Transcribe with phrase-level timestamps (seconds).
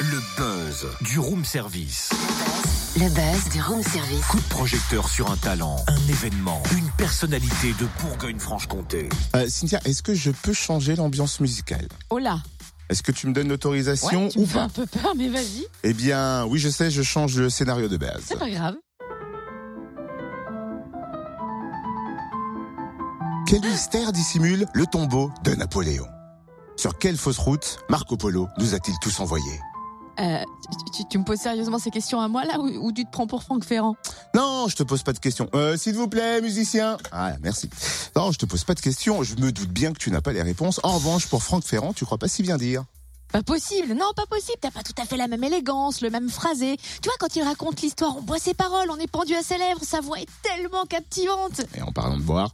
[0.00, 2.10] Le buzz du room service.
[2.96, 4.24] Le buzz du room service.
[4.26, 9.08] Coup de projecteur sur un talent, un événement, une personnalité de Bourgogne-Franche-Comté.
[9.36, 11.86] Euh, Cynthia, est-ce que je peux changer l'ambiance musicale?
[12.10, 12.40] Oh là
[12.90, 14.62] Est-ce que tu me donnes l'autorisation ouais, tu me ou fais pas?
[14.64, 17.96] un peu peur, mais vas-y, Eh bien, oui, je sais, je change le scénario de
[17.98, 18.22] base.
[18.26, 18.74] c'est pas grave.
[23.46, 26.06] Quel mystère dissimule le tombeau de Napoléon?
[26.78, 29.60] Sur quelle fausse route Marco Polo nous a-t-il tous envoyés
[30.20, 30.44] Euh,
[31.10, 33.42] tu, me poses sérieusement ces questions à moi là ou, ou tu te prends pour
[33.42, 33.96] Franck Ferrand
[34.32, 35.50] Non, je te pose pas de questions.
[35.54, 36.96] Euh, S'il vous plaît, musicien.
[37.10, 37.68] Ah, merci.
[38.14, 39.24] Non, je te pose pas de questions.
[39.24, 40.78] Je me doute bien que tu n'as pas les réponses.
[40.84, 42.84] En revanche, pour Franck Ferrand, tu crois pas si bien dire.
[43.32, 46.30] Pas possible, non pas possible, t'as pas tout à fait la même élégance, le même
[46.30, 46.76] phrasé.
[47.02, 49.58] Tu vois, quand il raconte l'histoire, on boit ses paroles, on est pendu à ses
[49.58, 51.60] lèvres, sa voix est tellement captivante.
[51.76, 52.52] Et en parlant de boire,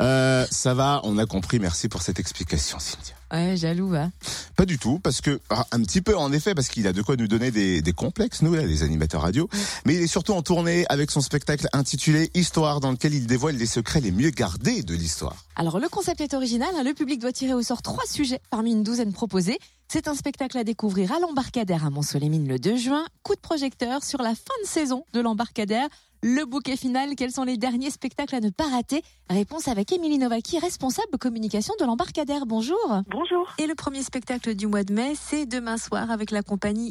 [0.00, 1.58] euh, ça va, on a compris.
[1.58, 3.14] Merci pour cette explication, Cynthia.
[3.32, 4.12] Ouais, jaloux, hein.
[4.54, 7.02] Pas du tout, parce que ah, un petit peu en effet, parce qu'il a de
[7.02, 9.48] quoi nous donner des, des complexes, nous là, les animateurs radio.
[9.84, 13.56] Mais il est surtout en tournée avec son spectacle intitulé Histoire, dans lequel il dévoile
[13.56, 15.36] les secrets les mieux gardés de l'histoire.
[15.56, 18.72] Alors le concept est original, hein, le public doit tirer au sort trois sujets parmi
[18.72, 19.58] une douzaine proposés.
[19.94, 23.06] C'est un spectacle à découvrir à l'embarcadère à Mont-Solémine le 2 juin.
[23.22, 25.86] Coup de projecteur sur la fin de saison de l'embarcadère.
[26.20, 29.04] Le bouquet final, quels sont les derniers spectacles à ne pas rater?
[29.30, 32.44] Réponse avec Émilie Novaki, responsable communication de l'embarcadère.
[32.44, 33.02] Bonjour.
[33.08, 33.54] Bonjour.
[33.58, 36.90] Et le premier spectacle du mois de mai, c'est demain soir avec la compagnie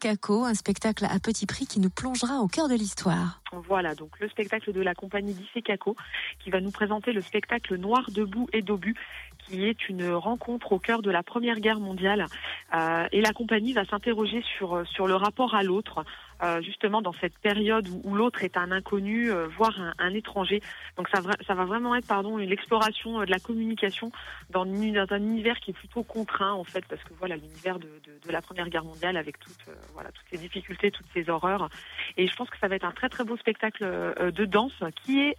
[0.00, 3.39] Caco, un spectacle à petit prix qui nous plongera au cœur de l'histoire.
[3.52, 5.34] Voilà, donc le spectacle de la compagnie
[5.64, 5.96] Caco
[6.38, 8.94] qui va nous présenter le spectacle Noir debout et d'obus
[9.38, 12.26] qui est une rencontre au cœur de la Première Guerre mondiale.
[12.74, 16.04] Euh, et la compagnie va s'interroger sur, sur le rapport à l'autre,
[16.42, 20.14] euh, justement dans cette période où, où l'autre est un inconnu, euh, voire un, un,
[20.14, 20.62] étranger.
[20.96, 24.10] Donc ça, ça va vraiment être pardon, l'exploration de la communication
[24.50, 27.88] dans, dans, un univers qui est plutôt contraint en fait, parce que voilà l'univers de,
[28.04, 31.68] de, de, la Première Guerre mondiale avec toutes, voilà, toutes ces difficultés, toutes ces horreurs.
[32.16, 35.20] Et je pense que ça va être un très très beau spectacle de danse qui
[35.20, 35.36] est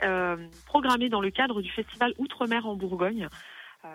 [0.65, 3.27] programmé dans le cadre du festival Outre-mer en Bourgogne.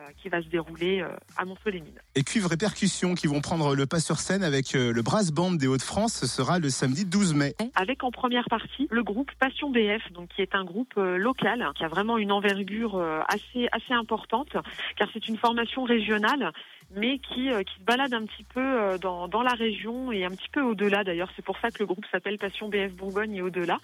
[0.07, 2.01] Euh, qui va se dérouler euh, à Montsolémine.
[2.15, 5.31] Et Cuivre et Percussions qui vont prendre le pas sur scène avec euh, le Brass
[5.31, 7.55] Band des Hauts-de-France, ce sera le samedi 12 mai.
[7.75, 11.85] Avec en première partie le groupe Passion BF, donc qui est un groupe local qui
[11.85, 14.57] a vraiment une envergure assez assez importante,
[14.97, 16.53] car c'est une formation régionale
[16.95, 20.25] mais qui, euh, qui se balade un petit peu euh, dans, dans la région et
[20.25, 21.31] un petit peu au-delà d'ailleurs.
[21.37, 23.79] C'est pour ça que le groupe s'appelle Passion BF Bourgogne et au-delà.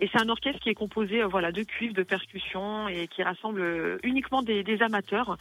[0.00, 3.22] Et c'est un orchestre qui est composé euh, voilà, de cuivres, de percussions et qui
[3.22, 5.36] rassemble uniquement des, des amateurs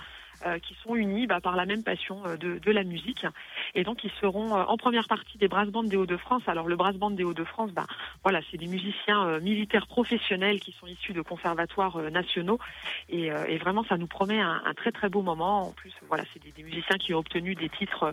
[0.61, 3.25] qui sont unis bah, par la même passion de, de, la musique.
[3.75, 6.43] Et donc ils seront en première partie des brass bands des Hauts-de-France.
[6.47, 7.85] Alors le brass band des Hauts-de-France, bah,
[8.23, 12.59] voilà, c'est des musiciens militaires professionnels qui sont issus de conservatoires nationaux.
[13.09, 15.69] Et, et, vraiment, ça nous promet un, un, très très beau moment.
[15.69, 18.11] En plus, voilà, c'est des, des musiciens qui ont obtenu des titres euh,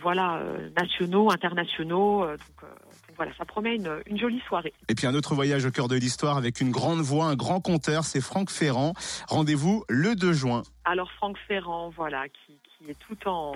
[0.00, 2.24] voilà, euh, nationaux, internationaux.
[2.24, 2.70] Euh, donc,
[3.08, 4.72] donc, voilà, ça promet une, une, jolie soirée.
[4.88, 7.60] Et puis un autre voyage au cœur de l'histoire avec une grande voix, un grand
[7.60, 8.94] conteur, c'est Franck Ferrand.
[9.28, 10.62] Rendez-vous le 2 juin.
[10.84, 13.52] Alors Franck Ferrand, voilà, qui, qui est tout en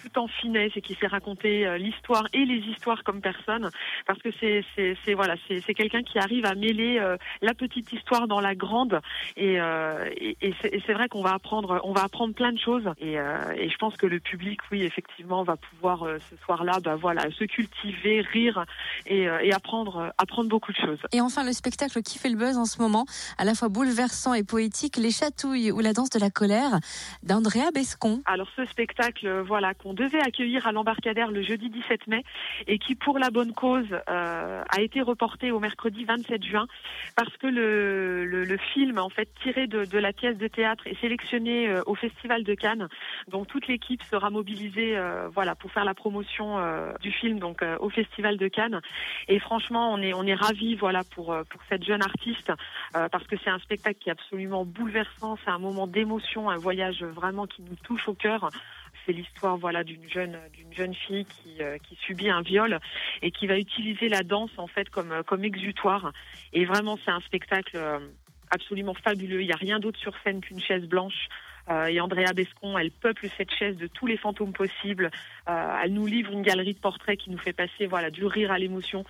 [0.00, 3.70] tout en finesse et qui sait raconter euh, l'histoire et les histoires comme personne.
[4.06, 7.92] Parce que c'est c'est voilà c'est c'est quelqu'un qui arrive à mêler euh, la petite
[7.92, 9.00] histoire dans la grande.
[9.36, 12.88] Et euh, et, et c'est vrai qu'on va apprendre on va apprendre plein de choses.
[12.98, 16.78] Et, euh, et je pense que le public oui effectivement va pouvoir euh, ce soir-là
[16.82, 18.64] bah voilà se cultiver rire
[19.06, 21.00] et, euh, et apprendre apprendre beaucoup de choses.
[21.12, 23.04] Et enfin le spectacle qui fait le buzz en ce moment
[23.38, 26.78] à la fois bouleversant et poétique les chatouilles ou la danse de la colère
[27.22, 28.22] d'Andrea Bescon.
[28.26, 32.22] Alors ce spectacle voilà qu'on devait accueillir à l'embarcadère le jeudi 17 mai
[32.66, 36.66] et qui, pour la bonne cause, euh, a été reporté au mercredi 27 juin
[37.16, 41.68] parce que le, le, film, en fait, tiré de, la pièce de théâtre est sélectionné
[41.68, 42.88] euh, au Festival de Cannes.
[43.28, 46.58] Donc toute l'équipe sera mobilisée, euh, voilà, pour faire la promotion
[47.00, 48.80] du film, donc au Festival de Cannes.
[49.28, 52.52] Et franchement, on est on est ravis, voilà, pour pour cette jeune artiste
[52.92, 55.36] parce que c'est un spectacle qui est absolument bouleversant.
[55.44, 58.50] C'est un moment d'émotion, un voyage vraiment qui nous touche au cœur
[59.04, 60.08] c'est l'histoire d'une
[60.72, 62.78] jeune fille qui, euh, qui subit un viol
[63.22, 66.12] et qui va utiliser la danse en fait comme comme exutoire
[66.52, 67.98] et vraiment c'est un spectacle euh,
[68.50, 71.28] absolument fabuleux il n'y a rien d'autre sur scène qu'une chaise blanche
[71.70, 75.10] euh, et Andrea Bescon, elle peuple cette chaise de tous les fantômes possibles.
[75.48, 78.58] Euh, elle nous livre une galerie de portraits qui nous fait passer du rire à
[78.58, 79.04] l'émotion.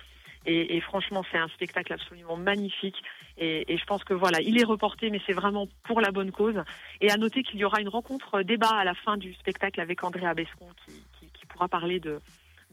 [0.45, 3.01] Et, franchement, c'est un spectacle absolument magnifique.
[3.37, 6.61] Et, je pense que voilà, il est reporté, mais c'est vraiment pour la bonne cause.
[7.01, 10.03] Et à noter qu'il y aura une rencontre débat à la fin du spectacle avec
[10.03, 12.19] Andrea Bescon, qui, pourra parler de